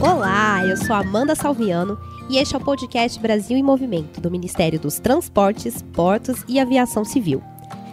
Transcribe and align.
Olá, 0.00 0.64
eu 0.66 0.76
sou 0.76 0.96
Amanda 0.96 1.34
Salviano 1.34 1.98
e 2.30 2.38
este 2.38 2.54
é 2.54 2.58
o 2.58 2.64
podcast 2.64 3.20
Brasil 3.20 3.56
em 3.56 3.62
Movimento 3.62 4.20
do 4.20 4.30
Ministério 4.30 4.80
dos 4.80 4.98
Transportes, 4.98 5.82
Portos 5.92 6.42
e 6.48 6.58
Aviação 6.58 7.04
Civil. 7.04 7.42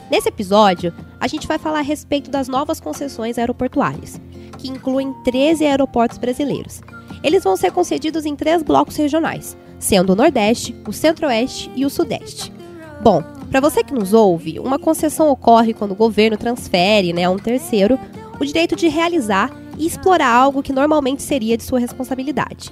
Nesse 0.09 0.29
episódio, 0.29 0.93
a 1.19 1.27
gente 1.27 1.47
vai 1.47 1.57
falar 1.57 1.79
a 1.79 1.83
respeito 1.83 2.31
das 2.31 2.47
novas 2.47 2.79
concessões 2.79 3.37
aeroportuárias, 3.37 4.21
que 4.57 4.69
incluem 4.69 5.13
13 5.25 5.65
aeroportos 5.65 6.17
brasileiros. 6.17 6.81
Eles 7.21 7.43
vão 7.43 7.57
ser 7.57 7.71
concedidos 7.71 8.25
em 8.25 8.35
três 8.35 8.63
blocos 8.63 8.95
regionais, 8.95 9.57
sendo 9.77 10.13
o 10.13 10.15
Nordeste, 10.15 10.73
o 10.87 10.93
Centro-Oeste 10.93 11.69
e 11.75 11.85
o 11.85 11.89
Sudeste. 11.89 12.53
Bom, 13.01 13.23
para 13.49 13.59
você 13.59 13.83
que 13.83 13.93
nos 13.93 14.13
ouve, 14.13 14.59
uma 14.59 14.77
concessão 14.77 15.29
ocorre 15.29 15.73
quando 15.73 15.91
o 15.91 15.95
governo 15.95 16.37
transfere 16.37 17.13
né, 17.13 17.23
a 17.23 17.31
um 17.31 17.37
terceiro 17.37 17.99
o 18.39 18.45
direito 18.45 18.75
de 18.75 18.87
realizar 18.87 19.51
e 19.77 19.85
explorar 19.85 20.31
algo 20.31 20.63
que 20.63 20.71
normalmente 20.71 21.23
seria 21.23 21.57
de 21.57 21.63
sua 21.63 21.79
responsabilidade. 21.79 22.71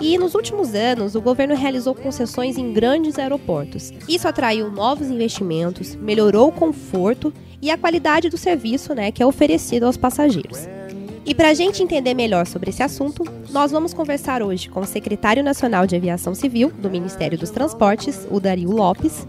E 0.00 0.16
nos 0.16 0.34
últimos 0.34 0.74
anos, 0.74 1.14
o 1.14 1.20
governo 1.20 1.54
realizou 1.54 1.94
concessões 1.94 2.56
em 2.56 2.72
grandes 2.72 3.18
aeroportos. 3.18 3.92
Isso 4.08 4.26
atraiu 4.26 4.70
novos 4.70 5.08
investimentos, 5.08 5.94
melhorou 5.94 6.48
o 6.48 6.52
conforto 6.52 7.32
e 7.60 7.70
a 7.70 7.76
qualidade 7.76 8.30
do 8.30 8.38
serviço 8.38 8.94
né, 8.94 9.12
que 9.12 9.22
é 9.22 9.26
oferecido 9.26 9.84
aos 9.84 9.98
passageiros. 9.98 10.66
E 11.26 11.34
para 11.34 11.50
a 11.50 11.54
gente 11.54 11.82
entender 11.82 12.14
melhor 12.14 12.46
sobre 12.46 12.70
esse 12.70 12.82
assunto, 12.82 13.24
nós 13.50 13.70
vamos 13.70 13.92
conversar 13.92 14.42
hoje 14.42 14.70
com 14.70 14.80
o 14.80 14.86
secretário 14.86 15.44
nacional 15.44 15.86
de 15.86 15.94
Aviação 15.94 16.34
Civil 16.34 16.72
do 16.78 16.88
Ministério 16.88 17.36
dos 17.36 17.50
Transportes, 17.50 18.26
o 18.30 18.40
Dario 18.40 18.70
Lopes. 18.70 19.28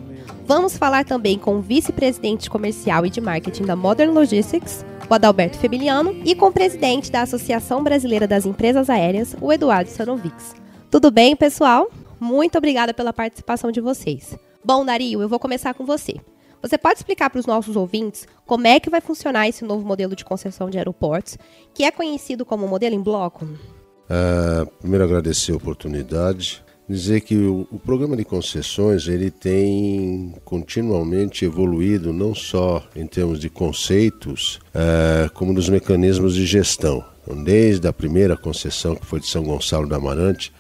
Vamos 0.54 0.76
falar 0.76 1.06
também 1.06 1.40
com 1.40 1.56
o 1.56 1.62
vice-presidente 1.62 2.50
comercial 2.50 3.06
e 3.06 3.10
de 3.10 3.22
marketing 3.22 3.64
da 3.64 3.74
Modern 3.74 4.12
Logistics, 4.12 4.84
o 5.10 5.14
Adalberto 5.14 5.58
Febiliano, 5.58 6.14
e 6.26 6.36
com 6.36 6.48
o 6.48 6.52
presidente 6.52 7.10
da 7.10 7.22
Associação 7.22 7.82
Brasileira 7.82 8.28
das 8.28 8.46
Empresas 8.46 8.90
Aéreas, 8.90 9.34
o 9.40 9.54
Eduardo 9.54 9.90
Sanovics. 9.90 10.54
Tudo 10.90 11.10
bem, 11.10 11.38
pessoal? 11.38 11.90
Muito 12.20 12.58
obrigada 12.58 12.94
pela 12.94 13.14
participação 13.14 13.72
de 13.72 13.80
vocês. 13.80 14.38
Bom, 14.62 14.84
Dario, 14.84 15.22
eu 15.22 15.30
vou 15.30 15.40
começar 15.40 15.74
com 15.74 15.86
você. 15.86 16.16
Você 16.62 16.78
pode 16.78 17.00
explicar 17.00 17.30
para 17.30 17.40
os 17.40 17.46
nossos 17.46 17.78
ouvintes 17.78 18.28
como 18.46 18.68
é 18.68 18.78
que 18.78 18.90
vai 18.90 19.00
funcionar 19.00 19.48
esse 19.48 19.64
novo 19.64 19.88
modelo 19.88 20.18
de 20.18 20.26
concessão 20.26 20.70
de 20.70 20.78
aeroportos, 20.78 21.38
que 21.74 21.86
é 21.86 21.92
conhecido 21.92 22.44
como 22.44 22.68
modelo 22.68 22.94
em 22.94 23.02
bloco? 23.02 23.46
Uh, 23.46 24.70
primeiro 24.82 25.06
agradecer 25.06 25.54
a 25.54 25.56
oportunidade, 25.56 26.62
dizer 26.92 27.22
que 27.22 27.36
o, 27.36 27.68
o, 27.72 27.80
programa 27.80 28.16
de 28.16 28.24
concessões 28.24 29.08
ele 29.08 29.32
tem 29.32 30.36
continuamente 30.44 31.46
evoluído 31.46 32.12
não 32.12 32.36
só 32.36 32.84
em 32.96 33.08
termos 33.08 33.40
de 33.40 33.50
conceitos, 33.50 34.60
uh, 34.76 35.32
como 35.34 35.54
nos 35.54 35.70
mecanismos 35.70 36.36
de 36.36 36.46
gestão. 36.46 37.04
Então, 37.24 37.44
desde 37.44 37.88
a 37.88 37.94
primeira 37.94 38.36
concessão 38.36 38.96
que 38.96 39.06
foi 39.06 39.20
de 39.20 39.28
São 39.28 39.44
Gonçalo 39.44 39.88
da 39.88 39.96
Amarante, 39.96 40.52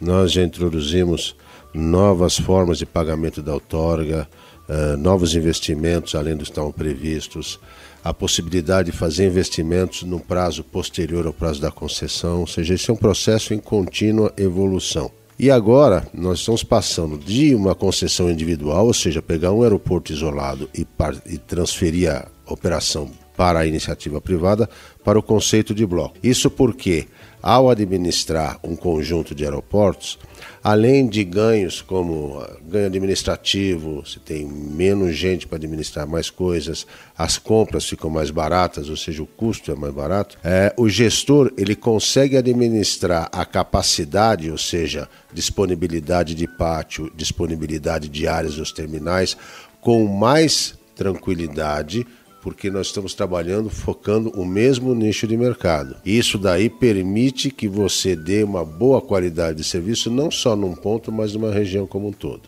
nós 0.00 0.32
já 0.32 0.42
introduzimos 0.42 1.34
novas 1.72 2.38
formas 2.38 2.78
de 2.78 2.86
pagamento 2.86 3.42
da 3.42 3.54
outorga, 3.54 4.28
uh, 4.68 4.96
novos 4.96 5.34
investimentos 5.34 6.14
além 6.14 6.36
dos 6.36 6.48
que 6.48 6.52
estavam 6.52 6.72
previstos, 6.72 7.58
a 8.04 8.14
possibilidade 8.14 8.90
de 8.90 8.96
fazer 8.96 9.26
investimentos 9.26 10.02
no 10.02 10.20
prazo 10.20 10.62
posterior 10.62 11.26
ao 11.26 11.32
prazo 11.32 11.60
da 11.60 11.70
concessão, 11.70 12.40
ou 12.40 12.46
seja, 12.46 12.74
esse 12.74 12.90
é 12.90 12.92
um 12.92 12.96
processo 12.96 13.52
em 13.52 13.58
contínua 13.58 14.32
evolução. 14.36 15.10
E 15.38 15.52
agora 15.52 16.04
nós 16.12 16.40
estamos 16.40 16.64
passando 16.64 17.16
de 17.16 17.54
uma 17.54 17.72
concessão 17.72 18.28
individual, 18.28 18.86
ou 18.86 18.92
seja, 18.92 19.22
pegar 19.22 19.52
um 19.52 19.62
aeroporto 19.62 20.12
isolado 20.12 20.68
e, 20.74 20.84
e 21.26 21.38
transferir 21.38 22.10
a 22.10 22.26
operação 22.44 23.08
para 23.36 23.60
a 23.60 23.66
iniciativa 23.66 24.20
privada, 24.20 24.68
para 25.04 25.16
o 25.16 25.22
conceito 25.22 25.72
de 25.72 25.86
bloco. 25.86 26.16
Isso 26.24 26.50
porque 26.50 27.06
ao 27.42 27.70
administrar 27.70 28.58
um 28.62 28.74
conjunto 28.74 29.34
de 29.34 29.44
aeroportos, 29.44 30.18
além 30.62 31.06
de 31.06 31.24
ganhos 31.24 31.80
como 31.80 32.40
ah, 32.40 32.56
ganho 32.62 32.86
administrativo, 32.86 34.04
você 34.04 34.18
tem 34.18 34.46
menos 34.46 35.16
gente 35.16 35.46
para 35.46 35.56
administrar 35.56 36.06
mais 36.06 36.30
coisas, 36.30 36.86
as 37.16 37.38
compras 37.38 37.84
ficam 37.84 38.10
mais 38.10 38.30
baratas, 38.30 38.88
ou 38.88 38.96
seja, 38.96 39.22
o 39.22 39.26
custo 39.26 39.70
é 39.70 39.74
mais 39.74 39.94
barato, 39.94 40.38
é, 40.42 40.72
o 40.76 40.88
gestor 40.88 41.52
ele 41.56 41.74
consegue 41.74 42.36
administrar 42.36 43.28
a 43.32 43.44
capacidade, 43.44 44.50
ou 44.50 44.58
seja, 44.58 45.08
disponibilidade 45.32 46.34
de 46.34 46.46
pátio, 46.46 47.10
disponibilidade 47.14 48.08
de 48.08 48.26
áreas 48.26 48.56
dos 48.56 48.72
terminais, 48.72 49.36
com 49.80 50.06
mais 50.06 50.74
tranquilidade 50.94 52.06
porque 52.42 52.70
nós 52.70 52.86
estamos 52.86 53.14
trabalhando 53.14 53.68
focando 53.68 54.30
o 54.30 54.44
mesmo 54.44 54.94
nicho 54.94 55.26
de 55.26 55.36
mercado. 55.36 55.96
Isso 56.04 56.38
daí 56.38 56.70
permite 56.70 57.50
que 57.50 57.68
você 57.68 58.14
dê 58.14 58.42
uma 58.42 58.64
boa 58.64 59.00
qualidade 59.00 59.58
de 59.58 59.64
serviço 59.64 60.10
não 60.10 60.30
só 60.30 60.54
num 60.54 60.74
ponto, 60.74 61.10
mas 61.10 61.34
numa 61.34 61.52
região 61.52 61.86
como 61.86 62.08
um 62.08 62.12
todo. 62.12 62.42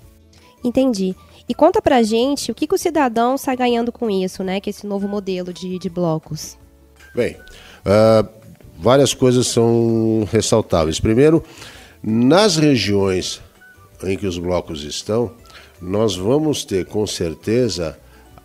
Entendi. 0.62 1.14
E 1.48 1.54
conta 1.54 1.82
pra 1.82 2.02
gente 2.02 2.52
o 2.52 2.54
que, 2.54 2.66
que 2.66 2.74
o 2.74 2.78
cidadão 2.78 3.34
está 3.34 3.54
ganhando 3.54 3.90
com 3.90 4.08
isso, 4.08 4.44
né? 4.44 4.60
Que 4.60 4.70
esse 4.70 4.86
novo 4.86 5.08
modelo 5.08 5.52
de, 5.52 5.78
de 5.78 5.90
blocos. 5.90 6.56
Bem, 7.14 7.34
uh, 7.34 8.28
várias 8.78 9.12
coisas 9.12 9.48
são 9.48 10.28
ressaltáveis. 10.30 11.00
Primeiro, 11.00 11.42
nas 12.02 12.56
regiões 12.56 13.40
em 14.04 14.16
que 14.16 14.26
os 14.26 14.38
blocos 14.38 14.84
estão, 14.84 15.32
nós 15.80 16.14
vamos 16.14 16.64
ter 16.64 16.86
com 16.86 17.06
certeza 17.06 17.98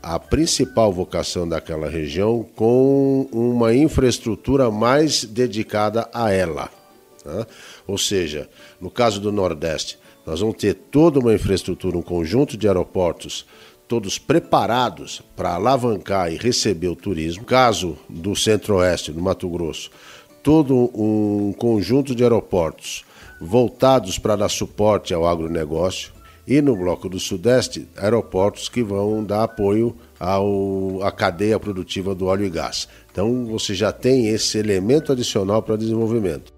a 0.06 0.20
principal 0.20 0.94
vocação 0.94 1.50
daquela 1.50 1.90
região 1.90 2.46
com 2.56 3.28
uma 3.32 3.74
infraestrutura 3.74 4.70
mais 4.70 5.26
dedicada 5.26 6.08
a 6.14 6.32
ela. 6.32 6.70
Tá? 7.24 7.48
Ou 7.88 7.98
seja, 7.98 8.48
no 8.80 8.92
caso 8.92 9.20
do 9.20 9.32
Nordeste, 9.32 9.98
nós 10.24 10.42
vamos 10.42 10.58
ter 10.58 10.76
toda 10.76 11.20
uma 11.20 11.34
infraestrutura, 11.34 11.98
um 11.98 12.04
conjunto 12.04 12.56
de 12.56 12.68
aeroportos, 12.68 13.48
todos 13.88 14.20
preparados 14.20 15.24
para 15.36 15.56
alavancar 15.56 16.32
e 16.32 16.38
receber 16.38 16.90
o 16.90 16.96
turismo. 16.96 17.42
No 17.42 17.48
caso 17.48 17.98
do 18.08 18.36
Centro-Oeste, 18.36 19.12
no 19.12 19.24
Mato 19.24 19.50
Grosso, 19.50 19.90
todo 20.44 20.92
um 20.94 21.52
conjunto 21.58 22.14
de 22.14 22.22
aeroportos 22.22 23.04
voltados 23.42 24.20
para 24.20 24.36
dar 24.36 24.50
suporte 24.50 25.16
ao 25.16 25.26
agronegócio 25.26 26.15
e 26.48 26.62
no 26.62 26.76
Bloco 26.76 27.10
do 27.10 27.20
Sudeste, 27.20 27.88
aeroportos 27.98 28.70
que 28.70 28.84
vão 28.84 29.24
dar 29.24 29.44
apoio 29.44 29.96
ao, 30.20 31.02
à 31.02 31.12
cadeia 31.12 31.60
produtiva 31.60 32.14
do 32.14 32.28
óleo 32.28 32.46
e 32.46 32.50
gás. 32.50 32.88
Então 33.12 33.46
você 33.46 33.74
já 33.74 33.92
tem 33.92 34.28
esse 34.28 34.58
elemento 34.58 35.12
adicional 35.12 35.62
para 35.64 35.76
desenvolvimento. 35.76 36.54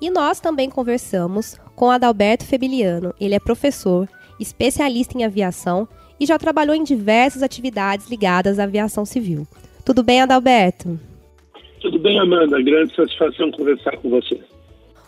E 0.00 0.10
nós 0.10 0.40
também 0.40 0.70
conversamos 0.70 1.56
com 1.74 1.90
Adalberto 1.90 2.44
Febiliano. 2.44 3.14
Ele 3.20 3.34
é 3.34 3.40
professor, 3.40 4.08
especialista 4.38 5.16
em 5.16 5.24
aviação 5.24 5.88
e 6.20 6.26
já 6.26 6.38
trabalhou 6.38 6.74
em 6.74 6.84
diversas 6.84 7.42
atividades 7.42 8.08
ligadas 8.08 8.58
à 8.58 8.64
aviação 8.64 9.04
civil. 9.04 9.46
Tudo 9.84 10.02
bem, 10.02 10.20
Adalberto? 10.20 10.98
Tudo 11.80 11.98
bem, 11.98 12.18
Amanda. 12.18 12.60
Grande 12.62 12.94
satisfação 12.94 13.50
conversar 13.52 13.96
com 13.98 14.10
você. 14.10 14.40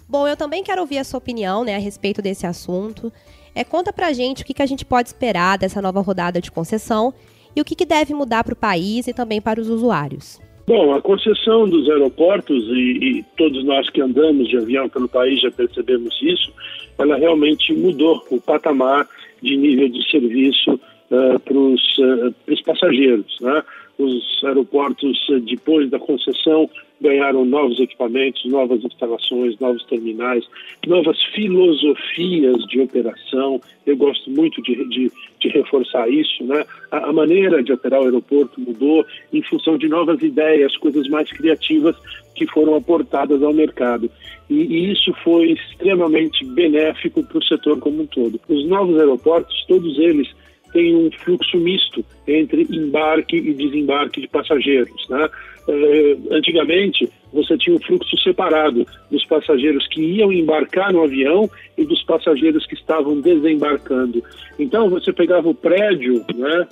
Bom, 0.08 0.26
eu 0.26 0.36
também 0.36 0.62
quero 0.64 0.80
ouvir 0.80 0.98
a 0.98 1.04
sua 1.04 1.18
opinião 1.18 1.64
né, 1.64 1.76
a 1.76 1.78
respeito 1.78 2.20
desse 2.20 2.46
assunto. 2.46 3.12
É, 3.54 3.64
conta 3.64 3.92
pra 3.92 4.12
gente 4.12 4.42
o 4.42 4.46
que, 4.46 4.54
que 4.54 4.62
a 4.62 4.66
gente 4.66 4.84
pode 4.84 5.08
esperar 5.08 5.58
dessa 5.58 5.82
nova 5.82 6.00
rodada 6.00 6.40
de 6.40 6.50
concessão 6.50 7.12
e 7.54 7.60
o 7.60 7.64
que, 7.64 7.74
que 7.74 7.84
deve 7.84 8.14
mudar 8.14 8.44
para 8.44 8.52
o 8.52 8.56
país 8.56 9.06
e 9.08 9.12
também 9.12 9.40
para 9.40 9.60
os 9.60 9.68
usuários. 9.68 10.40
Bom, 10.66 10.94
a 10.94 11.02
concessão 11.02 11.68
dos 11.68 11.90
aeroportos, 11.90 12.64
e, 12.68 13.18
e, 13.18 13.24
todos 13.36 13.64
nós 13.64 13.90
que 13.90 14.00
andamos 14.00 14.48
de 14.48 14.56
avião 14.56 14.88
pelo 14.88 15.08
país 15.08 15.40
já 15.40 15.50
percebemos 15.50 16.16
isso, 16.22 16.52
ela 16.96 17.16
realmente 17.16 17.72
mudou 17.72 18.24
o 18.30 18.40
patamar 18.40 19.08
de 19.42 19.56
nível 19.56 19.88
de 19.88 20.08
serviço 20.08 20.74
uh, 20.74 21.40
para 21.40 21.58
os 21.58 21.98
uh, 21.98 22.64
passageiros. 22.64 23.36
Né? 23.40 23.62
Os 23.98 24.44
aeroportos, 24.44 25.28
uh, 25.30 25.40
depois 25.40 25.90
da 25.90 25.98
concessão, 25.98 26.70
ganharam 27.00 27.44
novos 27.44 27.80
equipamentos, 27.80 28.44
novas 28.44 28.84
instalações, 28.84 29.58
novos 29.58 29.84
terminais, 29.86 30.44
novas 30.86 31.20
filosofias 31.34 32.64
de 32.66 32.80
operação. 32.80 33.60
Eu 33.86 33.96
gosto 33.96 34.30
muito 34.30 34.60
de, 34.62 34.84
de, 34.88 35.12
de 35.40 35.48
reforçar 35.48 36.10
isso. 36.10 36.44
Né? 36.44 36.64
A, 36.90 37.08
a, 37.08 37.12
maneira 37.12 37.62
de 37.62 37.72
operar 37.72 38.00
o 38.00 38.04
aeroporto 38.04 38.60
mudou 38.60 39.04
em 39.32 39.42
função 39.42 39.78
de 39.78 39.88
novas 39.88 40.20
ideias, 40.22 40.76
coisas 40.76 41.08
mais 41.08 41.30
criativas 41.32 41.96
que 42.34 42.46
foram 42.46 42.74
aportadas 42.74 43.42
ao 43.42 43.52
mercado. 43.52 44.10
E, 44.48 44.54
e 44.54 44.92
isso 44.92 45.12
foi 45.24 45.52
extremamente 45.52 46.44
benéfico 46.44 47.22
para 47.22 47.38
o 47.38 47.44
setor 47.44 47.78
como 47.78 48.02
um 48.02 48.06
todo. 48.06 48.40
Os 48.48 48.66
novos 48.66 48.98
aeroportos, 48.98 49.64
todos 49.66 49.98
eles 49.98 50.28
tem 50.72 50.94
um 50.94 51.10
fluxo 51.10 51.56
misto 51.58 52.04
entre 52.26 52.66
embarque 52.70 53.36
e 53.36 53.54
desembarque 53.54 54.20
de 54.20 54.28
passageiros. 54.28 55.08
Né? 55.08 55.28
Uh, 55.68 56.34
antigamente, 56.34 57.08
você 57.32 57.56
tinha 57.56 57.76
um 57.76 57.80
fluxo 57.80 58.16
separado 58.18 58.86
dos 59.10 59.24
passageiros 59.26 59.86
que 59.88 60.00
iam 60.00 60.32
embarcar 60.32 60.92
no 60.92 61.02
avião 61.02 61.48
e 61.76 61.84
dos 61.84 62.02
passageiros 62.02 62.66
que 62.66 62.74
estavam 62.74 63.20
desembarcando. 63.20 64.22
Então, 64.58 64.88
você 64.90 65.12
pegava 65.12 65.48
o 65.48 65.54
prédio, 65.54 66.24
né, 66.34 66.66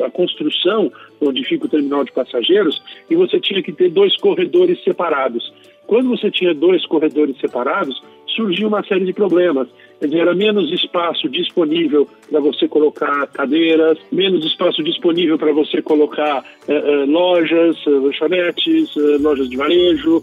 a, 0.00 0.06
a 0.06 0.10
construção 0.10 0.90
onde 1.20 1.44
fica 1.44 1.66
o 1.66 1.68
terminal 1.68 2.04
de 2.04 2.12
passageiros, 2.12 2.82
e 3.10 3.14
você 3.14 3.38
tinha 3.40 3.62
que 3.62 3.72
ter 3.72 3.90
dois 3.90 4.16
corredores 4.16 4.82
separados. 4.82 5.52
Quando 5.86 6.08
você 6.08 6.30
tinha 6.30 6.54
dois 6.54 6.84
corredores 6.86 7.38
separados, 7.38 8.02
surgiu 8.34 8.68
uma 8.68 8.82
série 8.84 9.04
de 9.04 9.12
problemas. 9.12 9.68
Era 10.00 10.34
menos 10.34 10.70
espaço 10.72 11.28
disponível 11.28 12.08
para 12.30 12.40
você 12.40 12.68
colocar 12.68 13.26
cadeiras, 13.28 13.98
menos 14.10 14.44
espaço 14.44 14.82
disponível 14.82 15.38
para 15.38 15.52
você 15.52 15.80
colocar 15.80 16.44
eh, 16.68 16.74
eh, 16.74 17.04
lojas, 17.06 17.76
eh, 17.86 17.90
lanchonetes, 17.90 18.94
lojas 19.20 19.48
de 19.48 19.56
varejo, 19.56 20.22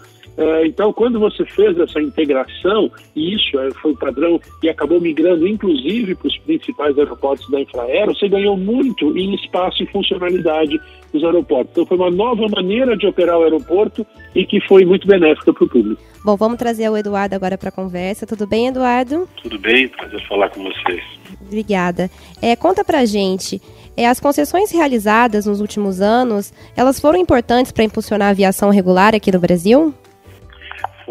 então, 0.66 0.94
quando 0.94 1.20
você 1.20 1.46
fez 1.46 1.78
essa 1.78 2.02
integração, 2.02 2.92
e 3.16 3.36
isso 3.36 3.60
é, 3.60 3.72
foi 3.82 3.92
o 3.92 3.98
padrão 3.98 4.40
e 4.64 4.70
acabou 4.70 5.00
migrando 5.00 5.48
inclusive 5.48 6.16
para 6.16 6.28
os 6.28 6.38
principais 6.40 6.98
aeroportos 6.98 7.50
da 7.50 7.62
Infraero, 7.62 8.16
você 8.16 8.28
ganhou 8.28 8.58
muito 8.58 9.18
em 9.18 9.36
espaço 9.36 9.84
e 9.84 9.88
funcionalidade 9.88 10.80
dos 11.14 11.24
aeroportos. 11.24 11.72
Então, 11.72 11.86
foi 11.86 11.98
uma 11.98 12.12
nova 12.12 12.48
maneira 12.50 12.96
de 12.96 13.06
operar 13.06 13.38
o 13.38 13.44
aeroporto 13.44 14.06
e 14.36 14.46
que 14.46 14.60
foi 14.68 14.86
muito 14.86 15.08
benéfica 15.08 15.54
para 15.54 15.64
o 15.64 15.70
público. 15.70 16.02
Bom, 16.24 16.36
vamos 16.38 16.58
trazer 16.58 16.90
o 16.90 16.96
Eduardo 16.96 17.36
agora 17.36 17.58
para 17.58 17.70
a 17.70 17.72
conversa. 17.72 18.28
Tudo 18.28 18.46
bem, 18.48 18.68
Eduardo? 18.68 19.28
Tudo 19.42 19.58
bem, 19.60 19.88
prazer 19.88 20.22
falar 20.28 20.50
com 20.50 20.64
vocês. 20.64 21.04
Obrigada. 21.42 22.10
É, 22.42 22.56
conta 22.56 22.86
para 22.86 23.06
gente. 23.06 23.62
É, 23.98 24.08
as 24.08 24.20
concessões 24.20 24.72
realizadas 24.72 25.46
nos 25.46 25.60
últimos 25.60 26.00
anos, 26.00 26.54
elas 26.78 27.00
foram 27.00 27.20
importantes 27.20 27.72
para 27.72 27.84
impulsionar 27.84 28.30
a 28.30 28.32
aviação 28.32 28.70
regular 28.70 29.14
aqui 29.14 29.32
no 29.32 29.40
Brasil? 29.40 29.94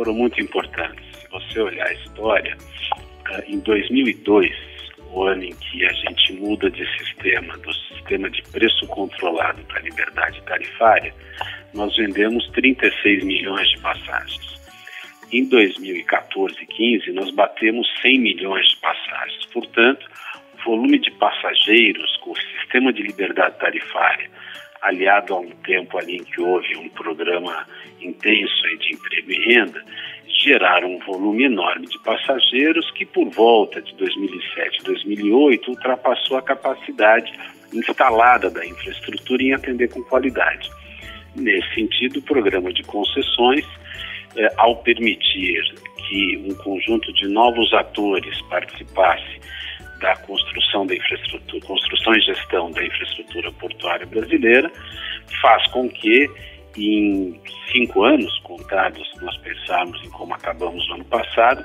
Foram 0.01 0.15
muito 0.15 0.41
importantes. 0.41 1.05
Se 1.15 1.29
você 1.29 1.61
olhar 1.61 1.87
a 1.87 1.93
história, 1.93 2.57
ah, 3.27 3.43
em 3.47 3.59
2002, 3.59 4.51
o 5.13 5.25
ano 5.25 5.45
em 5.45 5.55
que 5.55 5.85
a 5.85 5.93
gente 5.93 6.33
muda 6.41 6.71
de 6.71 6.87
sistema, 6.97 7.55
do 7.59 7.71
sistema 7.75 8.31
de 8.31 8.43
preço 8.45 8.87
controlado 8.87 9.63
para 9.65 9.83
liberdade 9.83 10.41
tarifária, 10.47 11.13
nós 11.75 11.95
vendemos 11.95 12.49
36 12.53 13.25
milhões 13.25 13.69
de 13.69 13.79
passagens. 13.81 14.59
Em 15.31 15.47
2014 15.47 16.57
e 16.63 16.67
15, 16.67 17.13
nós 17.13 17.31
batemos 17.33 17.87
100 18.01 18.21
milhões 18.21 18.71
de 18.71 18.77
passagens. 18.77 19.45
Portanto, 19.53 20.07
o 20.55 20.65
volume 20.65 20.99
de 20.99 21.11
passageiros 21.11 22.17
com 22.23 22.31
o 22.31 22.41
sistema 22.41 22.91
de 22.91 23.03
liberdade 23.03 23.59
tarifária 23.59 24.31
aliado 24.83 25.35
a 25.35 25.41
um 25.41 25.51
tempo 25.65 25.99
ali 25.99 26.17
em 26.17 26.25
que 26.25 26.41
houve 26.41 26.77
um 26.77 26.89
programa 26.91 27.67
intenso 28.01 28.63
de 28.79 28.95
emprego 28.95 29.31
e 29.31 29.55
renda, 29.55 29.85
geraram 30.43 30.95
um 30.95 30.99
volume 31.01 31.45
enorme 31.45 31.87
de 31.87 31.99
passageiros 31.99 32.91
que, 32.93 33.05
por 33.05 33.29
volta 33.31 33.81
de 33.83 33.95
2007, 33.97 34.83
2008, 34.85 35.71
ultrapassou 35.71 36.39
a 36.39 36.43
capacidade 36.43 37.33
instalada 37.73 38.51
da 38.51 38.65
infraestrutura 38.65 39.43
em 39.43 39.53
atender 39.53 39.89
com 39.91 40.03
qualidade. 40.05 40.71
Nesse 41.37 41.75
sentido, 41.75 42.19
o 42.19 42.23
programa 42.23 42.73
de 42.73 42.83
concessões, 42.85 43.65
eh, 44.37 44.49
ao 44.57 44.77
permitir 44.77 45.63
que 46.09 46.37
um 46.49 46.55
conjunto 46.55 47.13
de 47.13 47.29
novos 47.29 47.73
atores 47.75 48.41
participasse 48.43 49.41
da 50.01 50.17
construção 50.17 50.87
da 50.87 50.95
infraestrutura, 50.95 51.65
construção 51.65 52.15
e 52.15 52.21
gestão 52.21 52.71
da 52.73 52.85
infraestrutura 52.85 53.53
portuária 53.53 54.07
brasileira, 54.07 54.71
faz 55.41 55.67
com 55.69 55.89
que 55.89 56.29
em 56.77 57.41
cinco 57.71 58.03
anos 58.05 58.39
contados, 58.41 59.11
nós 59.21 59.37
pensarmos 59.39 60.03
em 60.05 60.11
como 60.11 60.35
acabamos 60.35 60.87
no 60.89 60.95
ano 60.95 61.05
passado, 61.05 61.65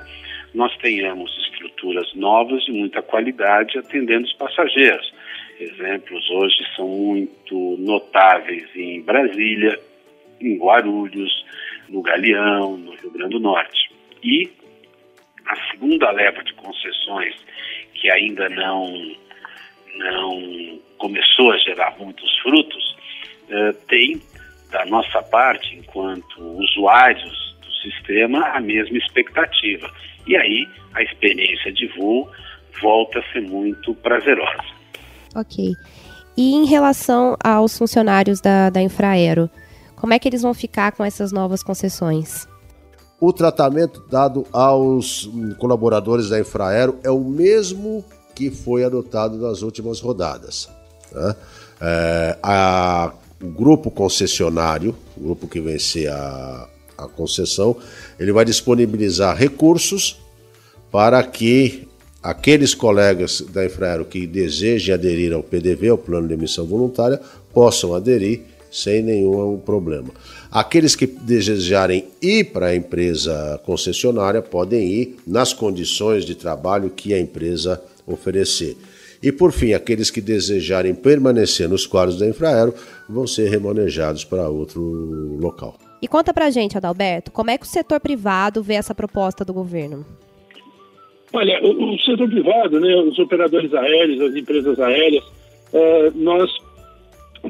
nós 0.54 0.76
tenhamos 0.78 1.30
estruturas 1.46 2.12
novas 2.14 2.64
de 2.64 2.72
muita 2.72 3.02
qualidade 3.02 3.78
atendendo 3.78 4.26
os 4.26 4.32
passageiros. 4.34 5.12
Exemplos 5.58 6.28
hoje 6.30 6.56
são 6.74 6.88
muito 6.88 7.76
notáveis 7.78 8.68
em 8.74 9.00
Brasília, 9.02 9.78
em 10.40 10.58
Guarulhos, 10.58 11.44
no 11.88 12.02
Galeão, 12.02 12.76
no 12.76 12.94
Rio 12.96 13.10
Grande 13.10 13.34
do 13.34 13.40
Norte. 13.40 13.90
E 14.22 14.50
a 15.46 15.56
segunda 15.70 16.10
leva 16.10 16.42
de 16.42 16.52
concessões 16.54 17.34
que 18.00 18.10
ainda 18.10 18.48
não, 18.48 18.92
não 19.96 20.80
começou 20.98 21.52
a 21.52 21.58
gerar 21.58 21.94
muitos 21.98 22.38
frutos, 22.38 22.96
eh, 23.48 23.72
tem, 23.88 24.20
da 24.70 24.84
nossa 24.86 25.22
parte, 25.22 25.76
enquanto 25.76 26.40
usuários 26.40 27.56
do 27.60 27.72
sistema, 27.74 28.48
a 28.48 28.60
mesma 28.60 28.98
expectativa. 28.98 29.90
E 30.26 30.36
aí 30.36 30.68
a 30.94 31.02
experiência 31.02 31.72
de 31.72 31.86
voo 31.88 32.28
volta 32.80 33.20
a 33.20 33.32
ser 33.32 33.42
muito 33.42 33.94
prazerosa. 33.94 34.64
Ok. 35.34 35.74
E 36.36 36.54
em 36.54 36.66
relação 36.66 37.36
aos 37.42 37.78
funcionários 37.78 38.40
da, 38.40 38.68
da 38.68 38.82
Infraero, 38.82 39.48
como 39.94 40.12
é 40.12 40.18
que 40.18 40.28
eles 40.28 40.42
vão 40.42 40.52
ficar 40.52 40.92
com 40.92 41.04
essas 41.04 41.32
novas 41.32 41.62
concessões? 41.62 42.46
O 43.18 43.32
tratamento 43.32 44.02
dado 44.10 44.46
aos 44.52 45.30
colaboradores 45.58 46.28
da 46.28 46.38
Infraero 46.38 46.98
é 47.02 47.10
o 47.10 47.20
mesmo 47.20 48.04
que 48.34 48.50
foi 48.50 48.84
adotado 48.84 49.38
nas 49.38 49.62
últimas 49.62 50.00
rodadas. 50.00 50.68
Né? 51.10 51.34
É, 51.80 52.38
a, 52.42 53.12
o 53.42 53.48
grupo 53.48 53.90
concessionário, 53.90 54.94
o 55.16 55.20
grupo 55.20 55.48
que 55.48 55.60
vencer 55.60 56.10
a, 56.10 56.68
a 56.98 57.08
concessão, 57.08 57.76
ele 58.20 58.32
vai 58.32 58.44
disponibilizar 58.44 59.34
recursos 59.34 60.20
para 60.90 61.22
que 61.22 61.88
aqueles 62.22 62.74
colegas 62.74 63.40
da 63.40 63.64
Infraero 63.64 64.04
que 64.04 64.26
desejem 64.26 64.94
aderir 64.94 65.32
ao 65.32 65.42
PDV, 65.42 65.88
ao 65.88 65.98
Plano 65.98 66.28
de 66.28 66.34
Emissão 66.34 66.66
Voluntária, 66.66 67.20
possam 67.54 67.94
aderir 67.94 68.42
sem 68.70 69.02
nenhum 69.02 69.58
problema. 69.58 70.10
Aqueles 70.50 70.94
que 70.96 71.06
desejarem 71.06 72.06
ir 72.20 72.52
para 72.52 72.66
a 72.66 72.76
empresa 72.76 73.60
concessionária 73.64 74.42
podem 74.42 74.86
ir 74.86 75.16
nas 75.26 75.52
condições 75.52 76.24
de 76.24 76.34
trabalho 76.34 76.90
que 76.90 77.12
a 77.12 77.20
empresa 77.20 77.82
oferecer. 78.06 78.76
E 79.22 79.32
por 79.32 79.52
fim, 79.52 79.72
aqueles 79.72 80.10
que 80.10 80.20
desejarem 80.20 80.94
permanecer 80.94 81.68
nos 81.68 81.86
quadros 81.86 82.18
da 82.18 82.26
Infraero 82.26 82.74
vão 83.08 83.26
ser 83.26 83.48
remanejados 83.48 84.24
para 84.24 84.48
outro 84.48 84.80
local. 85.40 85.76
E 86.00 86.06
conta 86.06 86.32
pra 86.32 86.50
gente, 86.50 86.76
Adalberto, 86.76 87.32
como 87.32 87.50
é 87.50 87.58
que 87.58 87.64
o 87.64 87.68
setor 87.68 87.98
privado 87.98 88.62
vê 88.62 88.74
essa 88.74 88.94
proposta 88.94 89.44
do 89.44 89.52
governo? 89.52 90.04
Olha, 91.32 91.60
o, 91.62 91.94
o 91.94 91.98
setor 92.00 92.28
privado, 92.28 92.78
né, 92.78 92.94
os 92.96 93.18
operadores 93.18 93.72
aéreos, 93.74 94.20
as 94.20 94.36
empresas 94.36 94.78
aéreas, 94.78 95.24
é, 95.72 96.10
nós 96.14 96.50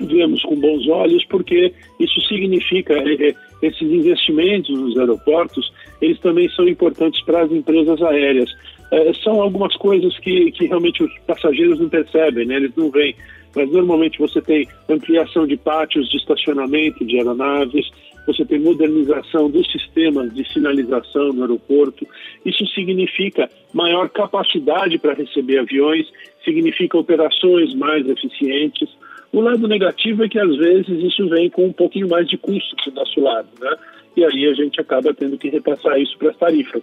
vemos 0.04 0.42
com 0.42 0.56
bons 0.56 0.88
olhos, 0.88 1.24
porque 1.26 1.72
isso 1.98 2.20
significa 2.22 2.94
é, 2.94 3.28
é, 3.28 3.34
esses 3.62 3.82
investimentos 3.82 4.70
nos 4.78 4.98
aeroportos, 4.98 5.72
eles 6.00 6.18
também 6.20 6.48
são 6.50 6.68
importantes 6.68 7.22
para 7.24 7.42
as 7.42 7.52
empresas 7.52 8.00
aéreas. 8.02 8.50
É, 8.90 9.12
são 9.14 9.40
algumas 9.40 9.74
coisas 9.76 10.16
que, 10.18 10.52
que 10.52 10.66
realmente 10.66 11.02
os 11.02 11.12
passageiros 11.26 11.80
não 11.80 11.88
percebem, 11.88 12.46
né? 12.46 12.56
eles 12.56 12.74
não 12.76 12.90
veem. 12.90 13.14
Mas 13.54 13.70
normalmente 13.70 14.18
você 14.18 14.40
tem 14.42 14.68
ampliação 14.88 15.46
de 15.46 15.56
pátios 15.56 16.08
de 16.10 16.18
estacionamento 16.18 17.04
de 17.04 17.16
aeronaves, 17.16 17.90
você 18.26 18.44
tem 18.44 18.58
modernização 18.58 19.48
dos 19.48 19.70
sistemas 19.70 20.34
de 20.34 20.46
sinalização 20.52 21.32
no 21.32 21.42
aeroporto. 21.42 22.06
Isso 22.44 22.66
significa 22.74 23.48
maior 23.72 24.08
capacidade 24.10 24.98
para 24.98 25.14
receber 25.14 25.58
aviões, 25.58 26.06
significa 26.44 26.98
operações 26.98 27.72
mais 27.74 28.06
eficientes. 28.08 28.88
O 29.32 29.40
lado 29.40 29.66
negativo 29.68 30.24
é 30.24 30.28
que 30.28 30.38
às 30.38 30.56
vezes 30.56 30.88
isso 30.88 31.28
vem 31.28 31.50
com 31.50 31.66
um 31.66 31.72
pouquinho 31.72 32.08
mais 32.08 32.28
de 32.28 32.38
custo 32.38 32.74
do 32.84 32.94
nosso 32.94 33.20
lado, 33.20 33.48
né? 33.60 33.76
E 34.16 34.24
aí 34.24 34.46
a 34.46 34.54
gente 34.54 34.80
acaba 34.80 35.12
tendo 35.12 35.36
que 35.36 35.50
repassar 35.50 36.00
isso 36.00 36.16
para 36.16 36.30
as 36.30 36.36
tarifas. 36.36 36.82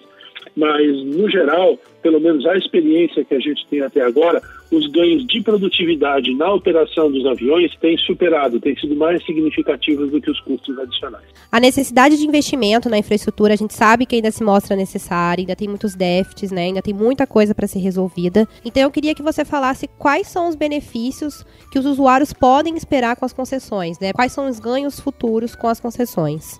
Mas, 0.55 1.03
no 1.03 1.29
geral, 1.29 1.79
pelo 2.01 2.19
menos 2.19 2.45
a 2.45 2.55
experiência 2.55 3.25
que 3.25 3.33
a 3.33 3.39
gente 3.39 3.65
tem 3.67 3.81
até 3.81 4.01
agora, 4.01 4.41
os 4.73 4.87
ganhos 4.87 5.25
de 5.27 5.41
produtividade 5.41 6.33
na 6.33 6.51
operação 6.51 7.11
dos 7.11 7.25
aviões 7.25 7.71
têm 7.79 7.97
superado, 7.97 8.59
têm 8.59 8.75
sido 8.75 8.95
mais 8.95 9.23
significativos 9.25 10.09
do 10.09 10.19
que 10.19 10.31
os 10.31 10.39
custos 10.41 10.77
adicionais. 10.79 11.25
A 11.51 11.59
necessidade 11.59 12.17
de 12.17 12.25
investimento 12.25 12.89
na 12.89 12.97
infraestrutura, 12.97 13.53
a 13.53 13.55
gente 13.55 13.73
sabe 13.73 14.05
que 14.05 14.15
ainda 14.15 14.31
se 14.31 14.43
mostra 14.43 14.75
necessária, 14.75 15.41
ainda 15.41 15.55
tem 15.55 15.67
muitos 15.67 15.95
déficits, 15.95 16.51
né? 16.51 16.63
ainda 16.63 16.81
tem 16.81 16.93
muita 16.93 17.27
coisa 17.27 17.53
para 17.53 17.67
ser 17.67 17.79
resolvida. 17.79 18.47
Então, 18.65 18.81
eu 18.81 18.91
queria 18.91 19.13
que 19.13 19.21
você 19.21 19.45
falasse 19.45 19.87
quais 19.99 20.27
são 20.27 20.49
os 20.49 20.55
benefícios 20.55 21.45
que 21.71 21.77
os 21.77 21.85
usuários 21.85 22.33
podem 22.33 22.75
esperar 22.75 23.15
com 23.15 23.25
as 23.25 23.33
concessões, 23.33 23.99
né? 23.99 24.11
quais 24.11 24.31
são 24.31 24.49
os 24.49 24.59
ganhos 24.59 24.99
futuros 24.99 25.55
com 25.55 25.67
as 25.67 25.79
concessões. 25.79 26.59